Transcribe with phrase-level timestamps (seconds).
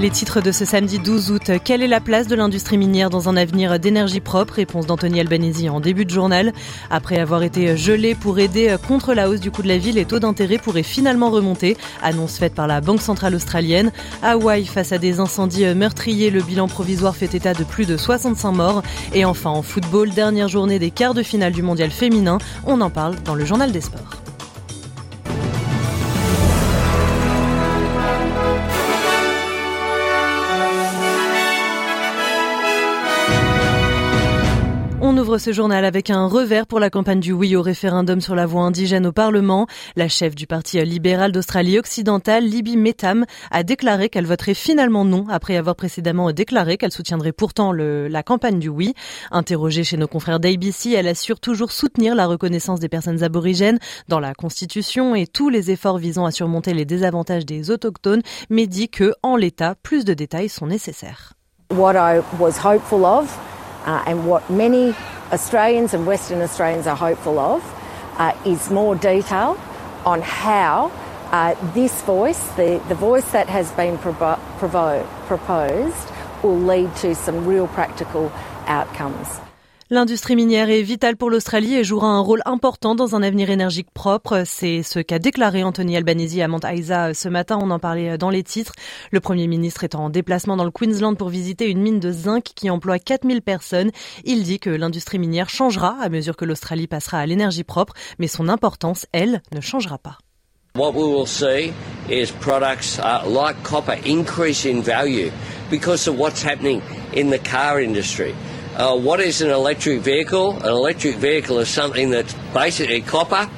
[0.00, 1.52] Les titres de ce samedi 12 août.
[1.62, 4.54] Quelle est la place de l'industrie minière dans un avenir d'énergie propre?
[4.54, 6.52] Réponse d'Anthony Albanese en début de journal.
[6.90, 10.04] Après avoir été gelé pour aider contre la hausse du coût de la vie, les
[10.04, 11.76] taux d'intérêt pourraient finalement remonter.
[12.02, 13.92] Annonce faite par la Banque centrale australienne.
[14.20, 18.50] Hawaï, face à des incendies meurtriers, le bilan provisoire fait état de plus de 65
[18.50, 18.82] morts.
[19.14, 22.38] Et enfin, en football, dernière journée des quarts de finale du mondial féminin.
[22.66, 24.23] On en parle dans le journal des sports.
[35.38, 38.62] Ce journal avec un revers pour la campagne du oui au référendum sur la voie
[38.62, 39.66] indigène au Parlement.
[39.96, 45.26] La chef du Parti libéral d'Australie occidentale, Libby Metham, a déclaré qu'elle voterait finalement non
[45.28, 48.94] après avoir précédemment déclaré qu'elle soutiendrait pourtant le, la campagne du oui.
[49.30, 54.20] Interrogée chez nos confrères d'ABC, elle assure toujours soutenir la reconnaissance des personnes aborigènes dans
[54.20, 58.88] la Constitution et tous les efforts visant à surmonter les désavantages des autochtones, mais dit
[58.88, 61.32] que, en l'état, plus de détails sont nécessaires.
[61.72, 63.36] What I was hopeful of
[63.86, 64.94] uh, and what many
[65.34, 67.60] Australians and Western Australians are hopeful of
[68.18, 69.58] uh, is more detail
[70.06, 70.92] on how
[71.32, 76.08] uh, this voice, the, the voice that has been provo- provo- proposed,
[76.44, 78.30] will lead to some real practical
[78.66, 79.40] outcomes.
[79.90, 83.90] L'industrie minière est vitale pour l'Australie et jouera un rôle important dans un avenir énergique
[83.92, 84.44] propre.
[84.46, 87.58] C'est ce qu'a déclaré Anthony Albanese à Mount Isa ce matin.
[87.60, 88.72] On en parlait dans les titres.
[89.10, 92.44] Le Premier ministre est en déplacement dans le Queensland pour visiter une mine de zinc
[92.56, 93.90] qui emploie 4000 personnes.
[94.24, 98.26] Il dit que l'industrie minière changera à mesure que l'Australie passera à l'énergie propre, mais
[98.26, 100.16] son importance, elle, ne changera pas.
[100.76, 101.74] What we will see
[102.08, 105.30] is products uh, like copper increase in value
[105.70, 106.80] because of what's happening
[107.14, 108.34] in the car industry.
[108.76, 110.56] Uh, what is an electric vehicle?
[110.56, 113.48] An electric vehicle is something that's basically copper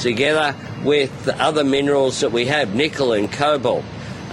[0.00, 0.52] together
[0.84, 3.84] with the other minerals that we have, nickel and cobalt.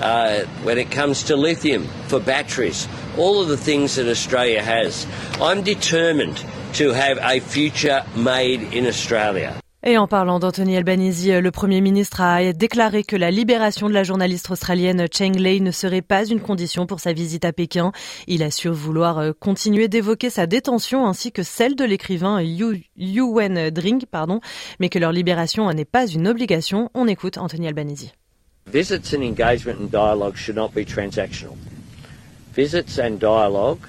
[0.01, 2.87] Uh, when it comes to lithium for batteries,
[3.19, 5.05] all of the things that Australia has.
[5.39, 6.43] I'm determined
[6.73, 9.61] to have a future made in Australia.
[9.87, 14.03] Et en parlant d'Anthony Albanese, le Premier ministre a déclaré que la libération de la
[14.03, 17.91] journaliste australienne Cheng Lei ne serait pas une condition pour sa visite à Pékin.
[18.25, 24.07] Il assure vouloir continuer d'évoquer sa détention ainsi que celle de l'écrivain Yu Wen Dring,
[24.09, 24.41] pardon,
[24.79, 26.89] mais que leur libération n'est pas une obligation.
[26.95, 28.11] On écoute Anthony Albanese.
[28.65, 31.53] Visits and engagement and dialogue should not be transactional.
[32.55, 33.85] Visits and dialogue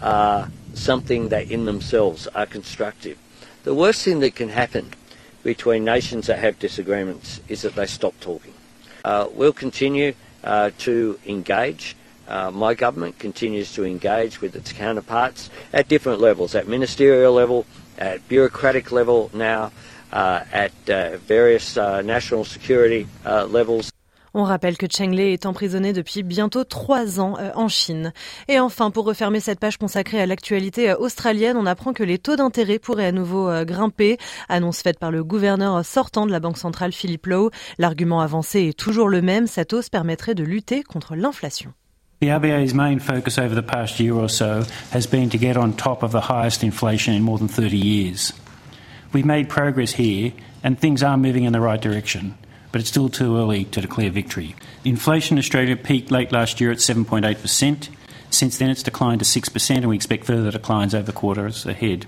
[0.00, 3.18] are something that in themselves are constructive.
[3.64, 4.86] The worst thing that can happen
[5.46, 8.52] between nations that have disagreements is that they stop talking.
[9.04, 10.12] Uh, we'll continue
[10.42, 11.94] uh, to engage.
[12.26, 17.64] Uh, my government continues to engage with its counterparts at different levels, at ministerial level,
[17.96, 19.70] at bureaucratic level now,
[20.10, 20.72] at
[21.20, 23.92] various national security levels.
[24.38, 28.12] On rappelle que Cheng Lei est emprisonné depuis bientôt trois ans en Chine.
[28.48, 32.36] Et enfin, pour refermer cette page consacrée à l'actualité australienne, on apprend que les taux
[32.36, 34.18] d'intérêt pourraient à nouveau grimper.
[34.50, 37.50] Annonce faite par le gouverneur sortant de la Banque centrale, Philip Lowe.
[37.78, 39.46] L'argument avancé est toujours le même.
[39.46, 41.72] Cette hausse permettrait de lutter contre l'inflation.
[42.20, 44.60] The RBA's main focus over the past year or so
[44.92, 48.34] has been to get on top of the highest inflation in more than 30 years.
[49.14, 50.32] We've made progress here,
[50.62, 52.34] and things are moving in the right direction.
[52.76, 54.54] But it's still too early to declare victory.
[54.84, 57.88] Inflation in Australia peaked late last year at 7.8%.
[58.28, 62.04] Since then, it's declined to 6%, and we expect further declines over the quarters ahead.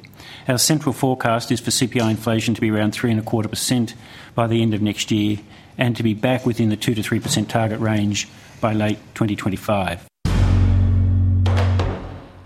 [0.46, 3.94] Our central forecast is for CPI inflation to be around 3.25%
[4.34, 5.38] by the end of next year
[5.78, 8.28] and to be back within the 2 to 3% target range
[8.60, 10.06] by late 2025.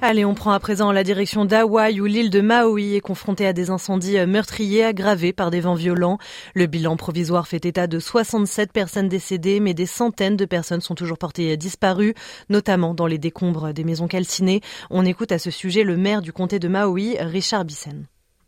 [0.05, 3.53] Allez, on prend à présent la direction d'Hawaï où l'île de Maui est confrontée à
[3.53, 6.19] des incendies meurtriers aggravés par des vents violents.
[6.55, 10.97] Le bilan provisoire fait état de 67 personnes décédées, mais des centaines de personnes sont
[10.97, 12.15] toujours portées disparues,
[12.51, 14.61] notamment dans les décombres des maisons calcinées.
[14.91, 18.07] On écoute à ce sujet le maire du comté de Maui, Richard Bissen.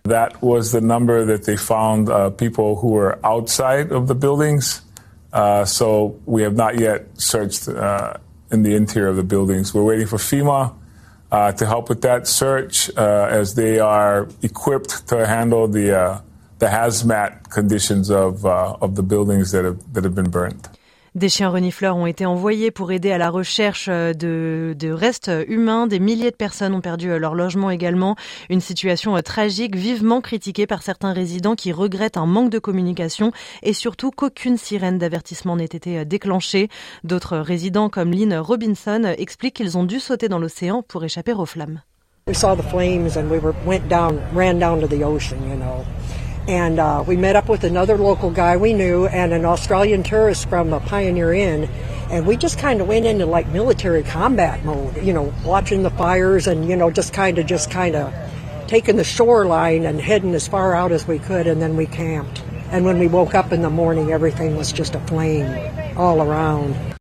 [0.08, 4.82] That was the number that they found uh, people who were outside of the buildings.
[5.32, 8.14] Uh, so we have not yet searched uh,
[8.50, 9.73] in the interior of the buildings.
[9.73, 10.73] We're waiting for FEMA.
[11.34, 16.20] Uh, to help with that search uh, as they are equipped to handle the uh,
[16.60, 20.69] the hazmat conditions of uh, of the buildings that have that have been burnt.
[21.14, 25.87] Des chiens renifleurs ont été envoyés pour aider à la recherche de, de, restes humains.
[25.87, 28.16] Des milliers de personnes ont perdu leur logement également.
[28.50, 33.31] Une situation tragique, vivement critiquée par certains résidents qui regrettent un manque de communication
[33.62, 36.69] et surtout qu'aucune sirène d'avertissement n'ait été déclenchée.
[37.05, 41.46] D'autres résidents comme Lynn Robinson expliquent qu'ils ont dû sauter dans l'océan pour échapper aux
[41.46, 41.81] flammes.
[42.26, 45.84] We saw the flames and we went down, ran down to the ocean, you know.
[46.46, 50.49] And uh, we met up with another local guy we knew and an Australian tourist
[50.49, 51.64] from a Pioneer Inn.
[52.11, 55.91] And we just kind of went into like military combat mode, you know, watching the
[55.91, 58.12] fires and, you know, just kind of, just kind of
[58.67, 61.46] taking the shoreline and heading as far out as we could.
[61.46, 62.43] And then we camped.
[62.70, 66.94] And when we woke up in the morning, everything was just aflame all around.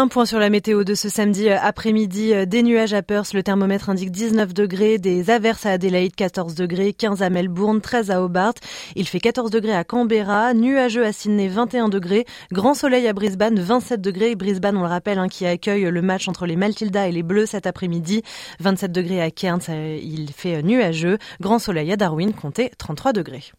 [0.00, 2.32] Un point sur la météo de ce samedi euh, après-midi.
[2.32, 4.98] Euh, des nuages à Perth, le thermomètre indique 19 degrés.
[4.98, 6.92] Des averses à Adélaïde, 14 degrés.
[6.92, 8.54] 15 à Melbourne, 13 à Hobart.
[8.94, 10.54] Il fait 14 degrés à Canberra.
[10.54, 12.26] Nuageux à Sydney, 21 degrés.
[12.52, 14.36] Grand soleil à Brisbane, 27 degrés.
[14.36, 17.46] Brisbane, on le rappelle, hein, qui accueille le match entre les Matilda et les Bleus
[17.46, 18.22] cet après-midi.
[18.60, 21.18] 27 degrés à Cairns, euh, il fait nuageux.
[21.40, 23.50] Grand soleil à Darwin, comptez 33 degrés.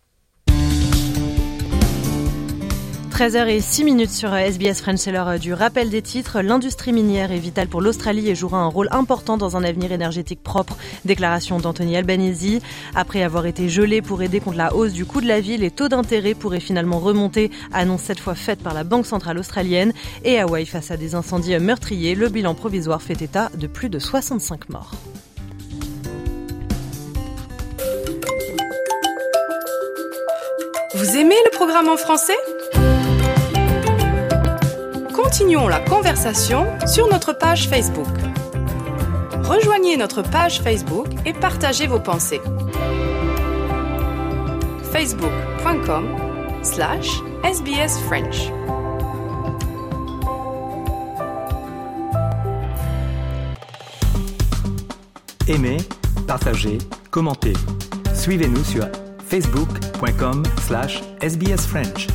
[3.20, 6.40] 13h06 minutes sur SBS French, c'est l'heure du rappel des titres.
[6.40, 10.42] L'industrie minière est vitale pour l'Australie et jouera un rôle important dans un avenir énergétique
[10.42, 10.78] propre.
[11.04, 12.62] Déclaration d'Anthony Albanese.
[12.96, 15.70] Après avoir été gelé pour aider contre la hausse du coût de la vie, les
[15.70, 17.52] taux d'intérêt pourraient finalement remonter.
[17.74, 19.92] Annonce cette fois faite par la Banque centrale australienne.
[20.24, 24.00] Et Hawaï face à des incendies meurtriers, le bilan provisoire fait état de plus de
[24.00, 24.94] 65 morts.
[30.96, 32.38] Vous aimez le programme en français?
[35.32, 38.08] Continuons la conversation sur notre page Facebook.
[39.44, 42.42] Rejoignez notre page Facebook et partagez vos pensées.
[44.92, 46.18] facebook.com
[46.64, 48.50] slash sbsfrench
[55.48, 55.78] Aimez,
[56.26, 56.80] partagez,
[57.12, 57.54] commentez.
[58.16, 58.88] Suivez-nous sur
[59.28, 62.08] facebook.com slash sbsfrench.